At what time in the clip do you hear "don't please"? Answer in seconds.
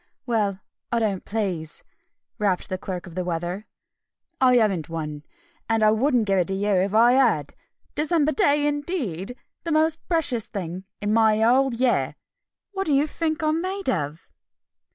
0.97-1.83